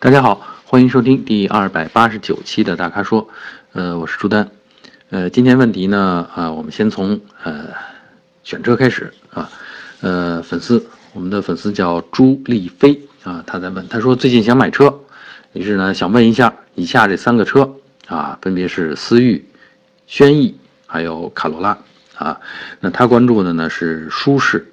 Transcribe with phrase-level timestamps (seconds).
[0.00, 3.28] 大家好，欢迎收听第二百八十九期的大咖说，
[3.72, 4.48] 呃，我是朱丹，
[5.10, 7.64] 呃，今天问题呢，啊，我们先从呃
[8.44, 9.50] 选车开始啊，
[10.00, 15.00] 呃，粉丝，我们的粉丝叫朱丽飞啊，他在问，他说最近想买车，
[15.52, 17.68] 于是呢想问一下以下这三个车
[18.06, 19.44] 啊，分别是思域、
[20.06, 20.56] 轩逸
[20.86, 21.76] 还有卡罗拉
[22.14, 22.40] 啊，
[22.78, 24.64] 那他关注的呢是舒适、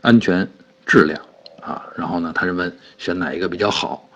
[0.00, 0.48] 安全、
[0.86, 1.20] 质量
[1.60, 4.06] 啊，然后呢他是问选哪一个比较好。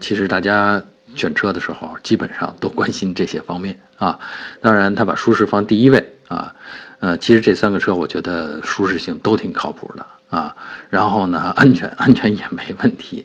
[0.00, 0.82] 其实大家
[1.14, 4.18] 选车的时候，基本上都关心这些方面啊。
[4.60, 6.54] 当然，他把舒适放第一位啊。
[6.98, 10.56] 呃，其实这三个车，我觉得舒适性都挺靠谱的啊。
[10.88, 13.24] 然后呢，安全安全也没问题。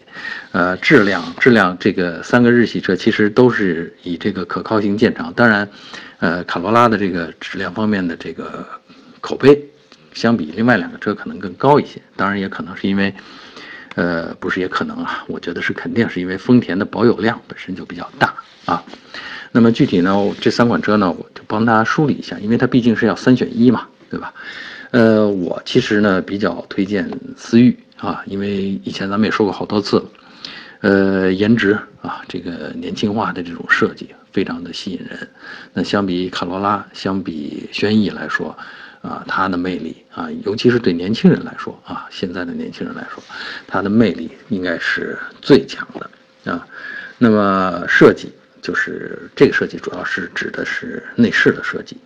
[0.51, 5.33] 呃，质量质量，这个三个日系车其实都是以这个可靠性见长。
[5.33, 5.67] 当然，
[6.19, 8.67] 呃，卡罗拉的这个质量方面的这个
[9.21, 9.57] 口碑，
[10.13, 12.01] 相比另外两个车可能更高一些。
[12.15, 13.13] 当然，也可能是因为。
[13.95, 18.33] 呃，不是也可能啊，我觉得是肯定是因为丰田的保有量本身就比较大
[18.65, 18.83] 啊。
[19.51, 24.33] 那么具体呢，这三款车呢，我就帮大家梳理一下，因为它毕竟是要三选一嘛，对吧？
[24.91, 30.05] 呃，我其实呢比较推荐思域啊，因为以前咱们也说过好多次，
[30.79, 35.27] 呃，颜值啊，这个年轻化的这种设计非常的吸引人。
[35.73, 38.57] 那相比卡罗拉，相比轩逸来说。
[39.01, 43.23] 啊，它的魅力啊，尤其是对年轻人来说啊，现在的年轻人来说，
[43.67, 46.67] 它的魅力应该是最强的啊。
[47.17, 51.97] 那么设计就是这个设计，主要是指的是内饰的设计。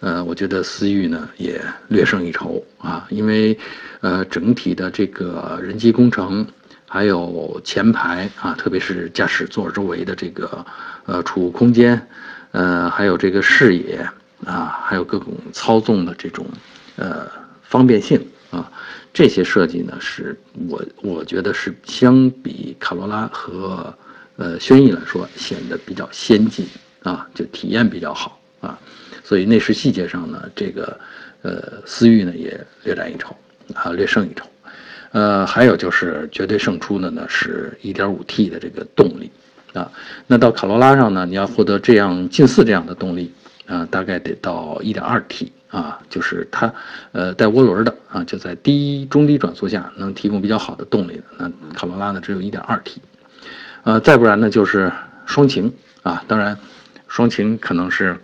[0.00, 3.58] 呃，我觉得思域呢也略胜一筹啊，因为
[4.00, 6.46] 呃整体的这个人机工程，
[6.86, 10.64] 还有前排啊，特别是驾驶座周围的这个
[11.04, 12.00] 呃储物空间，
[12.52, 14.08] 呃，还有这个视野。
[14.44, 16.46] 啊，还有各种操纵的这种，
[16.96, 17.26] 呃，
[17.62, 18.70] 方便性啊，
[19.12, 23.92] 这些设计呢，是我我觉得是相比卡罗拉和
[24.36, 26.64] 呃轩逸来说显得比较先进
[27.02, 28.78] 啊，就体验比较好啊，
[29.24, 30.98] 所以内饰细节上呢，这个
[31.42, 33.36] 呃思域呢也略占一筹
[33.74, 34.46] 啊，略胜一筹，
[35.10, 39.30] 呃，还有就是绝对胜出的呢是 1.5T 的这个动力
[39.72, 39.90] 啊，
[40.28, 43.32] 那到卡罗拉上呢，你要获得这样近似这样的动力。
[43.68, 46.72] 啊，大概得到一点二 T 啊，就是它，
[47.12, 51.20] 呃，带涡轮的啊，就在低中低转速下能提供比较好的动力。
[51.36, 53.02] 那卡罗拉呢，只有一点二 T，
[53.84, 54.90] 呃，再不然呢就是
[55.26, 55.70] 双擎
[56.02, 56.58] 啊，当然，
[57.08, 58.16] 双擎可能是，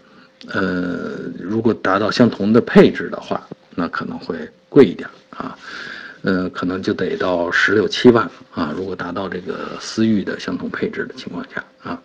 [0.48, 5.54] 呃，如果达到相同的配置的话，那可能会贵一点啊，
[6.22, 12.00] 呃，可能就得到十六七万啊，如果达到这个思域的相同配置的情况下啊。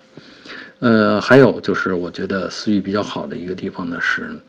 [0.79, 4.39] 呃，还有就是，我觉得思域比较好的一个地方呢是，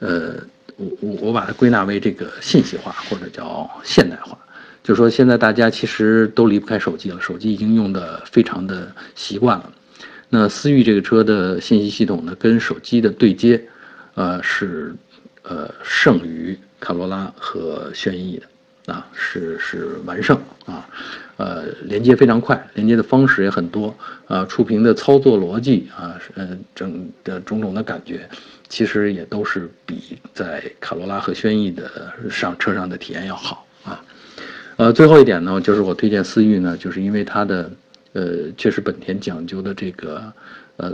[0.00, 0.34] 呃，
[0.76, 4.38] 我我我把它归纳为这个信息化或者叫现代化，
[4.82, 9.72] 就说现在大家其实都离不开手机了，手机已经用的非常的习惯了。
[10.28, 13.62] 那思域这个车的信息系统呢，跟手机的对接，
[14.14, 14.94] 呃，是
[15.42, 18.46] 呃胜于卡罗拉和轩逸的。
[18.88, 20.34] 啊，是是完胜
[20.64, 20.88] 啊，
[21.36, 23.94] 呃，连接非常快，连接的方式也很多
[24.26, 28.26] 啊，触屏的操作逻辑啊，呃，整的种种的感觉，
[28.70, 31.90] 其实也都是比在卡罗拉和轩逸的
[32.30, 34.02] 上车上的体验要好啊。
[34.78, 37.70] 呃，最后一点呢，就是我推荐思域呢，就是因为它的，
[38.14, 40.32] 呃，确实本田讲究的这个，
[40.78, 40.92] 呃，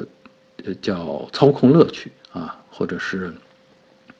[0.82, 3.32] 叫操控乐趣啊，或者是。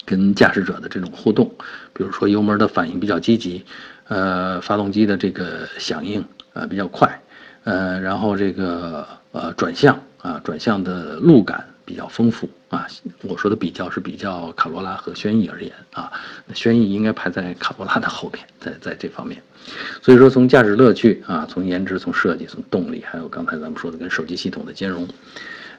[0.05, 1.51] 跟驾驶者的这种互动，
[1.93, 3.65] 比如说油门的反应比较积极，
[4.09, 6.23] 呃，发动机的这个响应
[6.53, 7.21] 啊比较快，
[7.65, 12.87] 呃，然后这个呃转向啊转向的路感比较丰富啊。
[13.23, 16.13] 我说的比较是比较卡罗拉和轩逸而言啊，
[16.53, 19.43] 轩逸应该排在卡罗拉的后边，在在这方面。
[20.03, 25.09] 所以说从驾驶乐趣啊，从颜值、从设计、从动力，还有刚才咱们说的跟手机系统的兼容，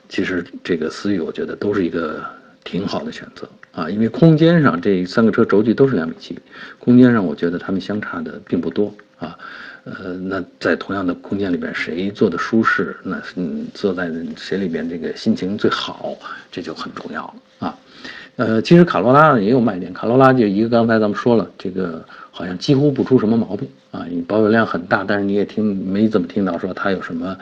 [0.09, 2.25] 其实这个思域我觉得都是一个。
[2.66, 6.38] 挺好的选择啊，因为空间上这三个车轴距都是两米七，
[6.80, 9.38] 空间上我觉得它们相差的并不多啊。
[9.86, 16.17] 呃，那在同样的空间里边，谁坐的舒适，那嗯，坐在谁里边这个心情最好，
[16.52, 17.78] 这就很重要了啊。
[18.37, 27.37] 呃，其实卡罗拉也有卖点，卡罗拉就一个刚才咱们说了，这个好像几乎不出什么毛病啊，你保有量很大，但是你也听没怎么听到说它有什么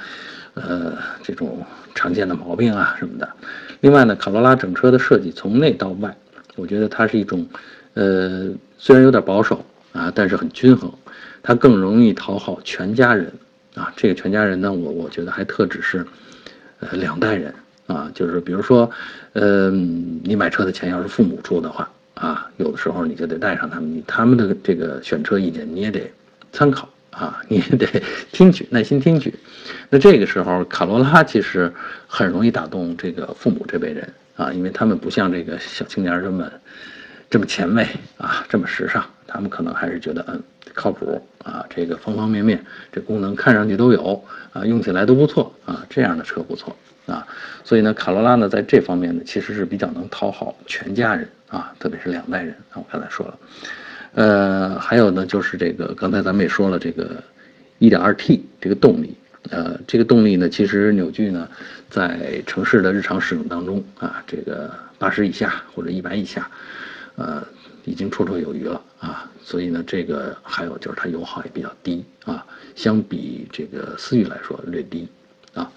[0.53, 0.93] 呃
[1.23, 3.27] 这种常见的毛病啊什么的。
[3.81, 6.15] 另外呢，卡罗拉整车的设计从内到外，
[6.55, 7.43] 我觉得它是一种，
[7.95, 10.91] 呃，虽然有点保守啊，但是很均衡，
[11.41, 13.33] 它更容易讨好全家人
[13.73, 13.91] 啊。
[13.95, 16.05] 这个全家人呢，我我觉得还特指是，
[16.81, 17.51] 呃，两代人
[17.87, 18.89] 啊，就是比如说，
[19.33, 26.11] 嗯，你买车的钱要是父母出的话啊，有的时候你就得带上他们，他们的这个选车意见你也得
[26.51, 27.87] 参考啊，你也得
[28.31, 29.33] 听取，耐心听取。
[29.89, 31.71] 那这个时候，卡罗拉其实
[32.07, 36.49] 很容易打动这个父母这辈人啊，因为他们不像这个小青年这么
[37.29, 37.87] 这么前卫
[38.17, 39.03] 啊，这么时尚，
[39.33, 40.39] 他们可能还是觉得嗯
[40.75, 46.75] 靠谱啊，这个方方面面这功能看上去都有啊，用起来都不错啊，这样的车不错
[47.07, 47.25] 啊。
[47.63, 52.75] 所以呢，卡罗拉呢在这方面呢，其实是比较能讨好全家人啊，特别是两代人啊。
[52.75, 53.37] 我刚才说了。
[54.13, 57.23] 呃，还有呢，就是这个，刚才咱们也说了，这个
[57.79, 59.17] 1.2T 这个动力，
[59.49, 61.49] 呃，这个动力呢，其实扭矩呢，
[61.89, 66.47] 在城市的日常使用当中啊，这个八十以下或者一百以下，
[67.15, 67.43] 呃，
[67.85, 69.29] 已经绰绰有余了啊。
[69.43, 72.45] 所以呢，这个还有就是它油耗也比较低啊，
[72.75, 75.07] 相比这个思域来说略低
[75.53, 75.71] 啊。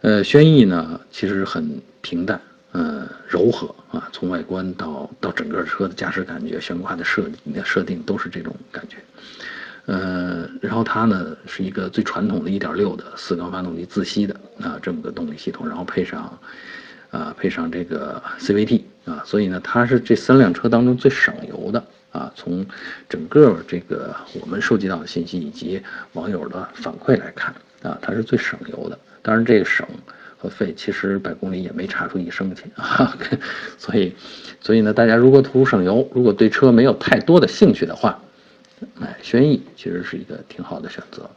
[0.00, 2.40] 呃，轩逸呢，其实很平淡。
[2.72, 8.98] 呃，柔和啊，从外观到到整个车的驾驶感觉、悬挂的设的设定都是这种感觉。
[9.86, 16.38] 呃，然后它呢是一个最传统的1.6的四缸发动机自吸的啊这么个动力系统，然后配上
[17.10, 21.82] 啊配上这个 CVT 啊，所以呢它是这三辆车当中最省油的
[22.12, 22.32] 啊。
[22.36, 22.66] 从
[23.08, 25.82] 整个这个我们收集到的信息以及
[26.12, 28.98] 网友的反馈来看啊，它是最省油的。
[29.22, 29.86] 当然这个省。
[30.40, 33.18] 和费其实百公里也没差出一升去啊，
[33.76, 34.14] 所以，
[34.60, 38.16] 所以呢，大家如果图省油，如果对车没有太多的兴趣的话，
[38.94, 41.28] 买轩逸其实是一个挺好的选择，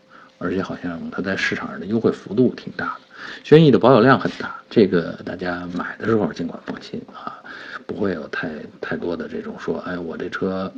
[0.42, 3.02] 而且好像它在市场上的优惠幅度挺大的。
[3.44, 7.38] 轩逸的保有量很大，这个大家买的时候尽管放心啊，
[7.86, 8.50] 不会有太
[8.82, 10.72] 太多的这种说，哎，我这车，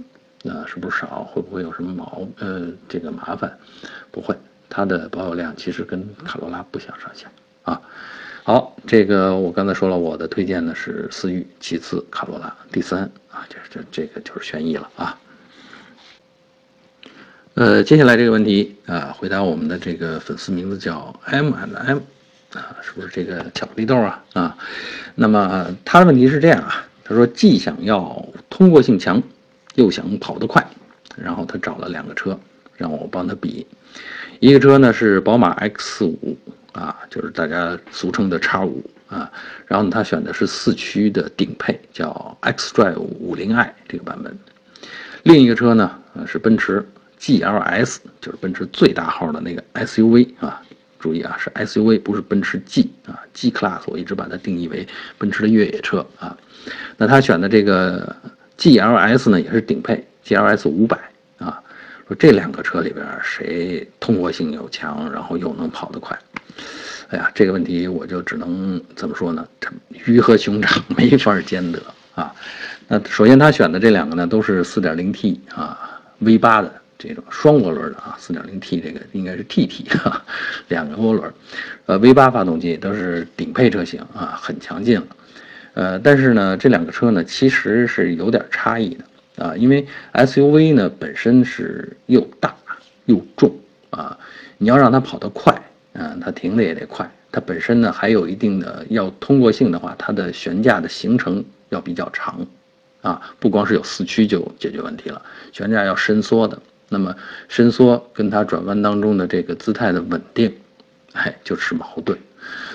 [0.43, 1.23] 呃，是不是少？
[1.23, 3.57] 会不会有什么毛呃这个麻烦？
[4.11, 4.35] 不会，
[4.69, 7.27] 它的保有量其实跟卡罗拉不相上下。
[7.63, 7.81] 啊，
[8.43, 15.17] 好，这个我刚才说了，我的推荐呢是思域，其次卡罗拉，第三啊，这这这个就是轩逸了啊。
[17.55, 21.99] 呃，接下来这个问题啊，回答我们的这个粉丝名字叫 M and M
[22.53, 24.23] 啊，是不是这个巧克力豆啊？
[24.33, 24.57] 啊，
[25.15, 29.21] 那么他的问题是这样啊，他说既想要通过性强，
[29.75, 30.65] 又想跑得快，
[31.15, 32.39] 然后他找了两个车
[32.75, 33.67] 让我帮他比，
[34.39, 36.37] 一个车呢是宝马 X 五。
[36.73, 39.31] 啊，就是大家俗称的叉五啊，
[39.67, 44.35] 然后，他选的是四驱的顶配，叫 xDrive 五零 i 这个版本。
[45.21, 45.91] 另一个车呢，
[46.25, 46.83] 是奔驰
[47.23, 50.61] GLS，就是奔驰最大号的那个 SUV 啊。
[50.99, 54.87] 注意啊，是 SUV，不是奔驰 G 啊，G Class 我一直把它定义为
[55.17, 56.37] 奔驰的越野车啊。
[56.95, 58.15] 那他选的这个
[58.57, 60.97] GLS 呢，也是顶配 GLS 五百
[61.39, 61.61] 啊。
[62.07, 66.17] 说这两个车里边谁通过性又强，然后又能跑得快？
[67.09, 69.45] 哎呀，这个问题我就只能怎么说呢？
[70.05, 71.81] 鱼和熊掌 没法兼得
[72.15, 72.33] 啊。
[72.87, 76.73] 那首先他选的这两个呢，都是 4.0T 啊，V8 的
[77.07, 80.23] 这种双涡轮的啊，4.0T 这个应该是 TT 哈，
[80.69, 81.33] 两个涡轮，
[81.85, 85.07] 呃，V8 发动机都是顶配车型啊，很强劲了。
[85.73, 92.55] 呃，但是呢，这两个车呢，其实是有点差异的啊，因为 SUV 呢本身是又大
[93.05, 93.53] 又重
[93.89, 94.17] 啊，
[94.57, 95.53] 你要让它跑得快。
[95.95, 102.43] 嗯，它停的也得快，它本身呢还有一定的要通过性的话，它的悬架的行程要比较长，
[103.03, 105.21] 啊，不光是有四驱就解决问题了，
[105.51, 106.59] 悬架要伸缩的，
[106.93, 107.13] 那么
[107.49, 110.55] 伸缩跟它转弯当中的这个姿态的稳定，
[111.11, 112.17] 哎，就是矛盾，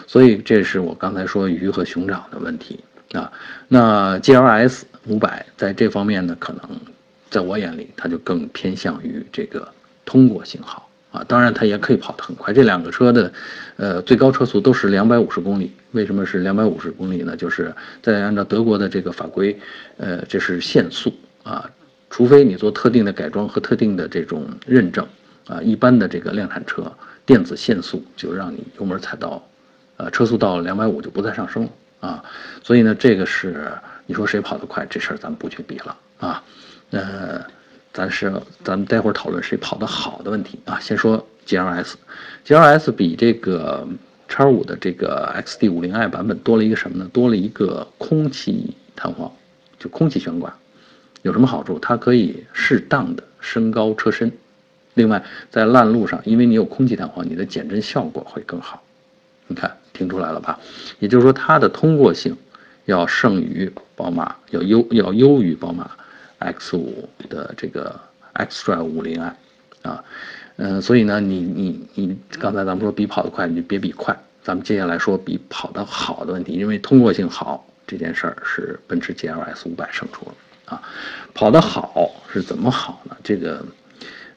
[0.07, 2.81] 所以这是我刚才说鱼和熊掌的问题
[3.13, 3.33] 啊。
[3.69, 6.63] 那 G L S 五百在这方面呢，可能
[7.31, 9.67] 在我眼里，它就更偏向于这个
[10.05, 10.85] 通过性好。
[11.11, 12.53] 啊，当然它也可以跑得很快。
[12.53, 13.33] 这两个车的，
[13.77, 15.73] 呃，最高车速都是两百五十公里。
[15.93, 17.35] 为什么是两百五十公里呢？
[17.35, 19.59] 就是在按照德国的这个法规，
[19.97, 21.11] 呃，这是限速
[21.43, 21.65] 啊。
[22.11, 25.07] 除非你做特定的改装和特定的这种认证
[25.47, 26.93] 啊，一般的这个量产车
[27.25, 29.43] 电子限速就让你油门踩到，
[29.97, 32.25] 呃，车速到两百五就不再上升了啊。
[32.63, 33.73] 所以呢，这个是
[34.07, 36.43] 你说谁跑得快，这事儿咱们不去比了啊。
[36.91, 37.45] 呃。
[37.91, 38.31] 咱是
[38.63, 40.79] 咱们待会儿讨论谁跑得好的问题啊。
[40.79, 43.89] 先说 G L S，G L S 比这个
[44.29, 47.11] 叉五的这个 X D 五零 i 版本多了一个什么呢？
[47.13, 49.33] 多了一个空气弹簧，
[49.81, 50.55] 就空气悬挂。
[51.23, 51.79] 有什么好处？
[51.79, 54.31] 它可以适当的升高车身。
[54.95, 58.83] 另外，在烂路上，因为你有空气弹簧，你的减震效果会更好。
[59.47, 60.59] 你看，听出来了吧？
[60.99, 62.37] 也就是说，它的通过性
[62.85, 65.91] 要胜于宝马，要优要优于宝马。
[66.41, 67.99] X 五的这个
[68.35, 69.37] xDrive 五零 i，
[69.83, 70.05] 啊，
[70.55, 80.35] 嗯，所以呢，你你你刚才咱们说比跑得快，你就别比快，咱们接下来说比跑得好的问题，因为通过性好这件事儿是奔驰 GLS 五百胜出了
[80.69, 80.83] 啊，
[81.35, 83.17] 跑得好是怎么好呢？
[83.25, 83.65] 这个，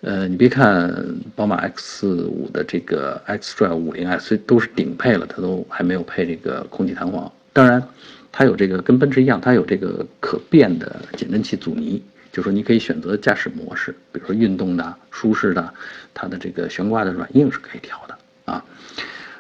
[0.01, 0.89] 呃，你别看
[1.35, 7.31] 宝马 X 五的这个 xDrive 五零 S 都是顶配了，它都还没有配这个空气弹簧。
[7.53, 7.83] 当然，
[8.31, 15.73] 它有这个跟奔驰一样，它有这个可变的减震器阻尼，就说你可以选择驾驶模式，比如说运动的、舒适的，
[16.13, 18.63] 它的这个悬挂的软硬是可以调的啊。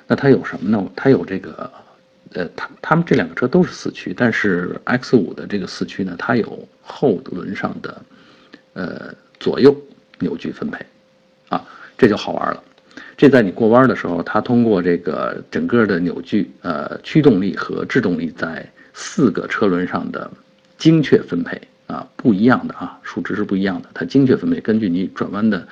[0.07, 0.85] 那它有什么呢？
[0.93, 1.71] 它有这个，
[2.33, 8.01] 呃，它它们这两个车都是四驱，但是 X 五的这个四驱呢，它有后轮上的，
[8.73, 9.75] 呃，左右
[10.19, 10.85] 扭矩分配，
[11.49, 11.63] 啊，
[11.97, 12.63] 这就好玩了。
[13.15, 20.29] 这在你过弯的时候，它通过这个整个的扭矩、呃驱动力和制动力在四个车轮上的
[20.77, 21.61] 精确分配
[21.91, 23.89] 啊，不一样的啊，数值是不一样的。
[23.93, 25.67] 它精确分配，根据你转弯的，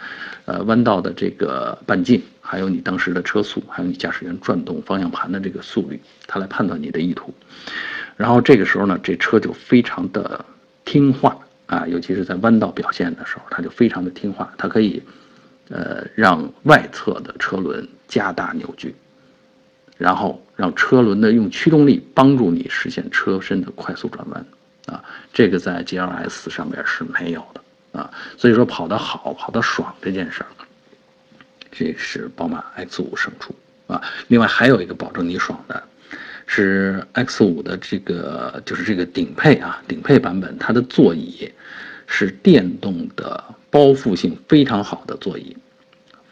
[0.45, 7.33] 呃弯道的这个半径，还有你当时的车速，还有你驾驶员转动方向盘的这个速率，它来判断你的意图。
[8.17, 10.43] 然后这个时候呢，这车就非常的
[10.83, 15.01] 听话啊，尤其是在弯道表现的时候，它就非常的听话，它可以。
[15.71, 18.95] 呃，让外侧的车轮加大扭矩，
[19.99, 24.43] 然后让车轮的用驱动力帮助你实现车身的快速转弯，
[24.89, 28.11] 啊，这个在 GLS 上面是没有的啊。
[28.37, 30.49] 所以说跑得好，跑得爽这件事儿，
[31.71, 33.55] 这是宝马 X5 胜出
[33.87, 34.01] 啊。
[34.27, 35.83] 另外还有一个保证你爽的，
[36.45, 41.51] 是 X5 的这个就是这个顶配啊，顶配版本它的座椅
[42.07, 43.43] 是电动的。
[43.71, 45.55] 包覆性非常好的座椅，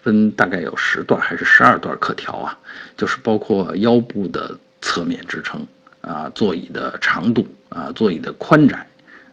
[0.01, 2.57] 分大概有十段还是十二段可调啊？
[2.97, 5.63] 就是包括腰部的侧面支撑
[6.01, 8.87] 啊，座椅的长度啊，座椅的宽窄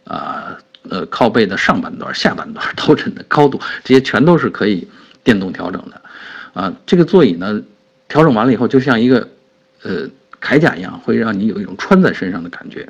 [0.04, 4.86] 啊，呃，靠背的上半段、下半段、 头枕的高度，这些全都是可以
[5.22, 6.00] 电动调整的
[6.52, 6.74] 啊。
[6.86, 7.62] 这个座椅呢，
[8.08, 9.28] 调整完了以后，就像一个
[9.82, 10.08] 呃
[10.40, 12.88] 铠甲一样，会让你有一种穿在身上的感觉。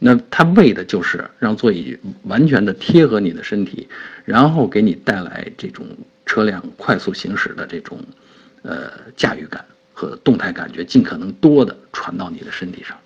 [0.00, 3.88] 那它为的就是让座椅完全的贴合你的身体，
[4.24, 5.84] 然后给你带来这种
[6.24, 7.98] 车辆快速行驶的这种，
[8.62, 12.96] 呃，驾驭感和动态感觉，尽可能多的传到你的身体上。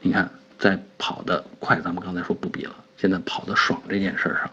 [0.00, 0.30] 你看，
[0.64, 4.50] 在跑得快，咱们刚才说不比了，现在跑得爽这件事上，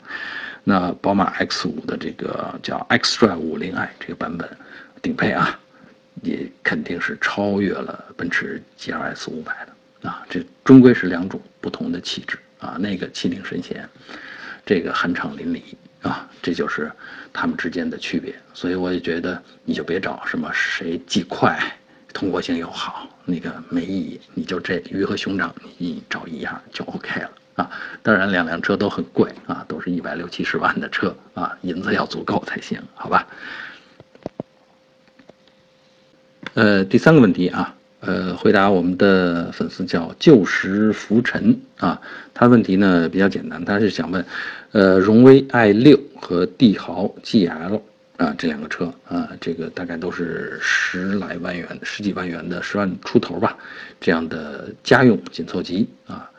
[0.66, 4.46] 那宝马 X5 的这个叫 xDrive 50i 这个版本，
[5.02, 5.58] 顶配啊，
[6.22, 10.10] 也肯定是超越了奔驰 GLS 500的。
[10.10, 12.76] 啊，这终归是两种不同的气质啊！
[12.78, 13.88] 那个气定神闲，
[14.66, 15.62] 这个酣畅淋漓
[16.02, 16.92] 啊，这就是
[17.32, 18.36] 他们之间的区别。
[18.54, 21.58] 所以我也觉得，你就别找什么谁既快，
[22.12, 24.20] 通过性又好，那个没意义。
[24.34, 27.70] 你就这鱼和熊掌，你找一样就 OK 了啊！
[28.02, 33.28] 当然，两辆车都很贵啊，都是一百六七十万的车啊，银子要足够才行，好吧？
[36.54, 37.76] 呃，第三个问题啊。
[38.04, 42.02] 呃，回答我们的粉丝叫旧时浮沉啊，
[42.34, 44.26] 他问题呢比较简单，他是想问，
[44.72, 47.80] 呃，荣威 i 六和帝豪 GL
[48.22, 53.58] 啊这两个车啊，这个大概都是十来万元、十几万元的十万出头吧，
[54.00, 56.30] 这样的家用紧凑级啊，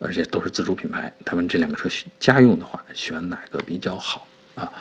[0.00, 4.26] 而且都是自主品牌，他们这两个车家用的话，选哪个比较好
[4.56, 4.72] 啊？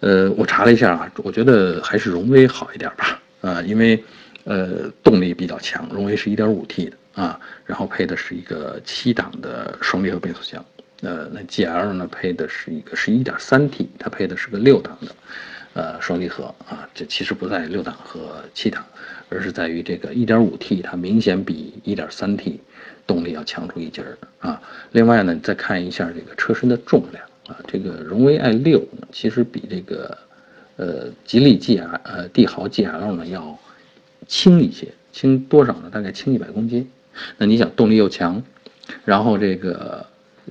[0.00, 4.02] 呃，我查了一下啊，我觉得还是荣威好一点吧，啊，因为。
[4.44, 10.64] 呃，动力比较强，荣威是一点五 T 的啊，然后配的是一个七档的双离合变速箱。
[11.02, 15.14] 呃，那 GL 呢配的是一个是一点三 T，它配的是个六档的，
[15.78, 16.88] 呃，双离合啊。
[16.92, 18.84] 这其实不在六档和七档，
[19.28, 22.58] 而是在于这个 1.5T 它明显比 1.3T
[23.06, 24.60] 动力要强出一截儿啊。
[24.90, 30.18] 另外呢，再看一下这个车身的重量啊，这个荣威 i6 呢，其实比这个
[30.74, 33.56] 呃吉利 GL 呃帝豪 GL 呢要。
[34.26, 35.88] 轻一些，轻多少呢？
[35.90, 36.86] 大概轻一百公斤。
[37.38, 38.42] 那你想，动力又强，
[39.06, 40.04] 然后这个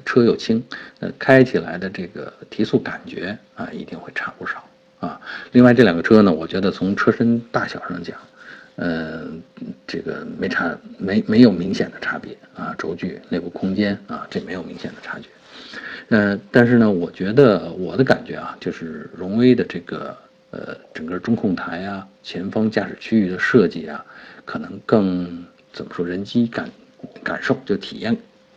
[0.03, 0.63] 车又轻，
[0.99, 4.63] 呃，开起来的这个提速感觉啊，一定会差不少
[5.07, 5.21] 啊。
[5.51, 8.17] 另外这两个车呢，我觉得从车身大小上讲，
[8.75, 9.23] 呃，
[9.87, 12.75] 这个没差，没没有明显的差别啊。
[12.77, 15.29] 轴距、内部空间啊，这没有明显的差距。
[16.09, 20.15] 呃，但是呢，我觉得我的感觉啊，就是荣威的这个。
[20.49, 24.03] 呃，整个中控台啊，前方驾驶区域的设计啊，
[24.45, 26.69] 可能更怎么说，人机感
[27.21, 28.15] 感受就体验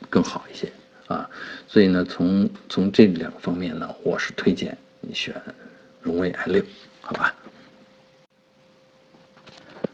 [0.08, 0.70] 更好一些
[1.08, 1.28] 啊。
[1.66, 5.34] 所以呢，从从这两个方面呢，我是推荐你选
[6.02, 6.62] 荣威 i 六，
[7.00, 7.34] 好吧？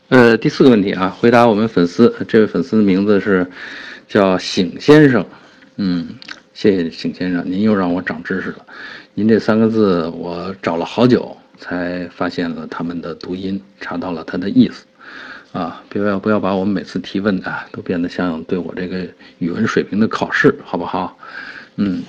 [0.09, 3.47] 呃，第四个问题啊，回答我们粉丝，这位粉丝的名字是
[4.09, 5.27] 叫醒先生，
[5.77, 6.09] 嗯，
[6.55, 8.67] 谢谢醒先生，您又让我长知识了。
[9.15, 11.37] 您这三个字我找了好久。
[11.59, 14.85] 才发现了他们的读音，查到了它的意思，
[15.53, 19.09] 啊，不要不要把我们每次提问的都变得像对我这个
[19.39, 21.17] 语文水平的考试，好不好？
[21.77, 22.03] 嗯，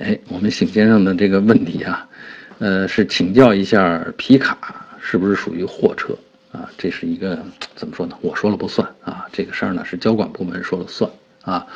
[0.00, 2.08] 哎，我们醒先生的这个问题啊，
[2.58, 6.16] 呃，是请教一下皮卡是不是属于货车
[6.52, 6.70] 啊？
[6.78, 7.38] 这是一个
[7.74, 8.16] 怎么说呢？
[8.20, 11.10] 我说了不算啊，这个事儿呢是交管部门说了算
[11.42, 11.66] 啊。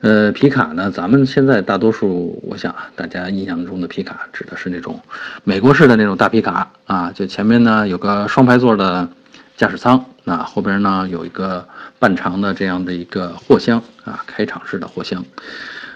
[0.00, 4.98] 呃，皮卡呢，咱们现在大多数，我想啊，大家印象中的皮卡指的是那种
[5.44, 9.08] 美国式的那种大皮卡啊，就前面呢有个双排座的
[9.56, 11.66] 驾驶舱，那后边呢有一个
[11.98, 15.24] 半长的这样的一个货箱啊，开场式的货箱。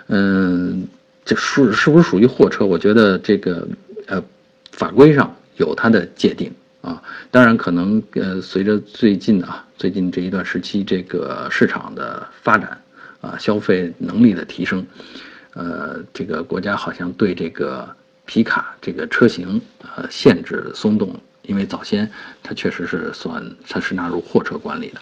[0.07, 0.87] 嗯，
[1.25, 2.65] 这是是不是属于货车？
[2.67, 3.67] 我觉得这个。
[4.09, 4.23] 呃，
[4.73, 12.81] 法规上有它的界定啊，当然可能呃，随着最近啊，最近这一段时期这个市场的发展
[13.21, 14.85] 啊，消费能力的提升，
[15.55, 17.89] 呃，这个国家好像对这个
[18.27, 22.09] 皮卡这个车型呃限制松动了，因为早先
[22.41, 25.01] 它确实是算它是纳入货车管理的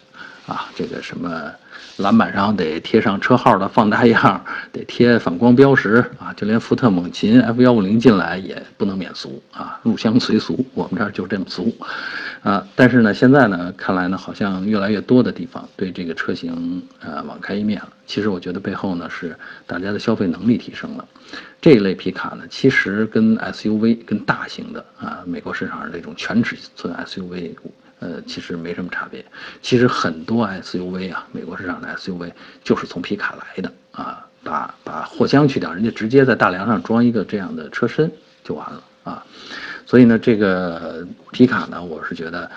[0.51, 1.53] 啊，这个什么。
[1.99, 6.31] 篮板上得贴上车号的放大样，得贴反光标识啊！
[6.37, 11.75] 就连福特猛禽 F 幺五零进来也不能免俗啊，入乡随俗，我们这儿就这么俗
[12.47, 12.65] 啊！
[12.77, 17.89] 但是呢，现在呢，看来呢，好像越来越多的地方对这个车型呃网开一面了。
[18.07, 19.37] 其实我觉得背后呢是
[19.67, 21.05] 大家的消费能力提升了。
[21.61, 27.51] 这一类皮卡呢，其实跟 SUV 跟大型的啊美国市场上这种全尺寸 SUV。
[27.99, 29.25] 呃，其实没什么差别。
[29.63, 32.31] 其实很多 SUV 啊，美国市场的 SUV
[32.63, 38.13] 就是从皮卡来的啊，把把货箱去掉，人家直接在大梁上装一个这样的车身
[38.45, 39.25] 就完了啊。
[39.87, 42.51] 所以呢，这个皮卡呢，我是觉得，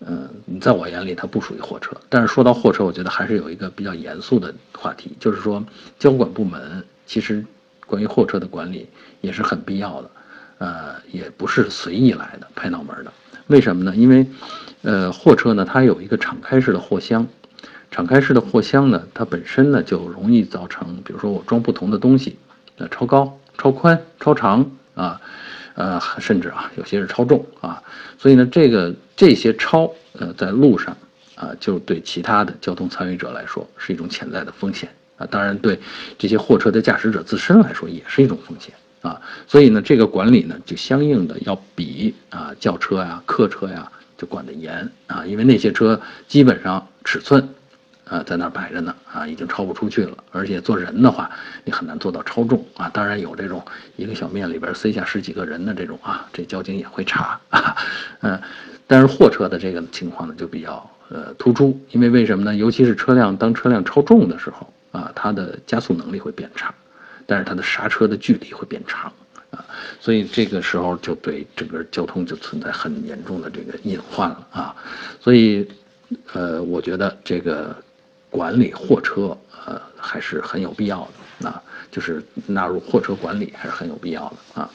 [0.00, 0.28] 嗯，
[0.60, 1.94] 在我眼里它不属于货车。
[2.08, 5.62] 但是说到货车，我觉得还是有一个比较严肃的话题，就是说
[5.98, 7.44] 交管部门其实
[7.86, 8.88] 关于货车的管理
[9.20, 10.10] 也是很必要的，
[10.58, 13.12] 呃，也不是随意来的、拍脑门的。
[13.48, 13.94] 为什么呢？
[13.94, 14.26] 因为
[14.82, 17.26] 呃，货车呢，它有一个敞开式的货箱，
[17.90, 22.38] 敞开式的货箱呢，它本身呢就容易造成，比如说我装不同的东西，
[22.78, 25.20] 呃，超高、超宽、超长啊，
[25.80, 27.82] 呃，甚至啊，有些是超重啊，
[28.18, 30.96] 所以呢，这个这些超，呃，在路上
[31.34, 35.80] 啊，就对其他的交通参与者来说是一种潜在的风险啊，当然对
[36.18, 43.90] 这些货车的驾驶者自身来说也是一种风险啊，所以呢，这个管理呢，就相应的要比啊轿车呀、客车呀。
[44.20, 47.48] 就管得严啊，因为那些车基本上尺寸，
[48.10, 50.18] 啊，在那儿摆着呢啊，已经超不出去了。
[50.32, 51.30] 而且做人的话，
[51.64, 52.90] 你很难做到超重啊。
[52.92, 53.64] 当然有这种
[53.96, 57.76] 一个小面里边塞下十几个人的这种啊，这交警也会查啊。
[58.20, 58.40] 嗯，
[58.86, 62.54] 但是货车的这个情况呢就比较呃突出，因为为什么呢？
[62.54, 66.74] 尤其是车辆当车辆超重的时候啊，它的加速能力会变差，
[67.26, 69.12] 但是它的刹车的距离会变长。
[69.50, 69.64] 啊，
[69.98, 74.76] 所以这个时候就对整个交通就存在很严重的这个隐患了啊，
[75.20, 75.66] 所以，
[76.32, 77.74] 呃，我觉得这个
[78.30, 81.06] 管理货车呃还是很有必要
[81.40, 84.70] 的啊，就是纳入货车管理还是很有必要的啊，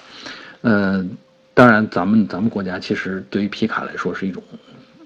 [0.62, 1.18] 嗯，
[1.54, 4.44] 当然咱们咱们国家其实对于皮卡来说是一种，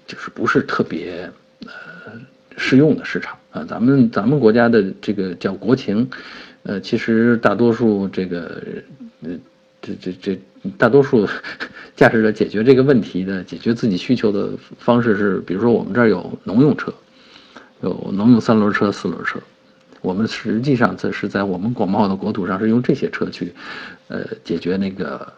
[0.06, 1.32] 就是不是特别
[1.62, 1.70] 呃
[2.58, 6.10] 适用的市场啊，咱们咱们国家的这个叫国情，
[6.64, 8.62] 呃，其实大多数这个
[9.22, 9.30] 呃。
[9.82, 10.38] 这这这，
[10.78, 11.26] 大多数
[11.96, 16.94] 驾驶者解决这个问题的、解决自己需求的方式是，比如说我们这儿有农用车，
[17.82, 19.40] 有农用三轮车、四轮车，
[20.02, 23.54] 我们实际上这是在我们广袤的国土上是用这些车去，
[24.08, 25.32] 呃，解决那个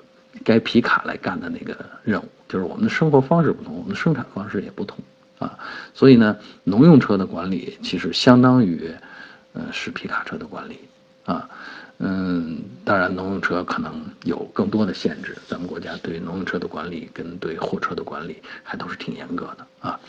[0.43, 2.25] 该皮卡来干的那个任务。
[2.47, 4.97] 就是我们的生活方式不同，我们的生产方式也不同
[5.39, 5.57] 啊，
[5.93, 8.91] 所以呢，农用车的管理其实相当于，
[9.53, 10.79] 呃，是皮卡车的管理
[11.25, 11.49] 啊。
[12.03, 15.37] 嗯，当然，农用车可能有更多的限制。
[15.47, 19.99] 咱们国家对农用车的管理跟对货车的管理还都是挺严格的啊。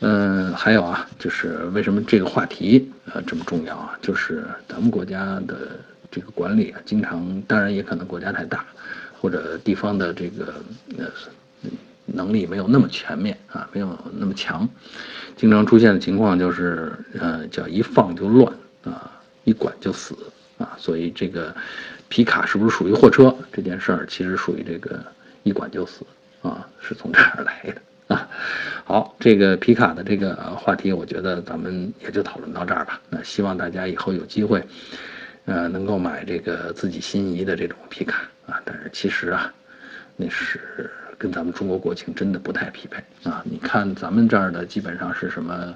[0.00, 3.98] 嗯，还有啊，就是为什么这个话题呃这么重要啊？
[4.02, 5.78] 就是咱们国家的
[6.10, 8.64] 这个管理啊，经常当然也可能国家太大，
[9.20, 10.54] 或者地方的这个
[10.98, 11.06] 呃
[12.06, 14.68] 能力没有那么全面啊，没有那么强，
[15.36, 18.52] 经常出现的情况就是呃叫一放就乱
[18.84, 19.10] 啊，
[19.44, 20.16] 一管就死。
[20.58, 21.56] 啊，所以这个
[22.10, 25.02] 皮卡是不是属于货车这件事儿，其实属于这个
[25.42, 26.04] 一管就死
[26.42, 27.80] 啊，是从这儿来的。
[28.84, 33.00] 好，这个皮卡的这个话题，我觉得咱们也就讨论到这儿吧。
[33.08, 34.62] 那希望大家以后有机会，
[35.44, 38.60] 呃，能够买这个自己心仪的这种皮卡啊。
[38.64, 39.52] 但是其实啊，
[40.16, 43.42] 那是跟咱们中国国情真的不太匹配啊。
[43.44, 45.74] 你看咱们这儿的基本上是什么？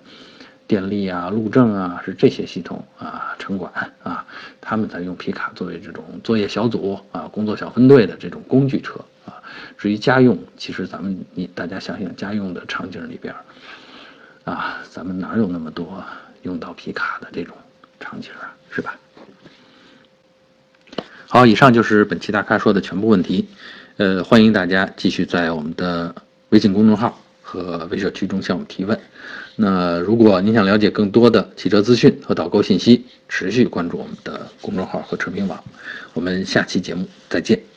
[0.66, 3.70] 电力啊，路政啊，是这些系统啊，城管
[4.02, 4.26] 啊，
[4.62, 8.98] 他们在用皮卡作为这种作业小组啊、工作小分队的这种工具车。
[9.76, 13.34] 至于家用，其实咱们你大家想想，家用的场景里边
[14.44, 16.04] 啊，咱们哪有那么多
[16.42, 17.56] 用到皮卡的这种
[17.98, 18.98] 场景啊，是吧？
[21.26, 23.48] 好，以上就是本期大咖说的全部问题。
[23.96, 26.14] 呃，欢迎大家继续在我们的
[26.50, 28.98] 微信公众号和微社区中向我们提问。
[29.56, 35.62] 那如果您想了解更多的汽车资讯和导购信息，持续关注我们的公众号和车评网。
[36.12, 37.73] 我们下期节目再见。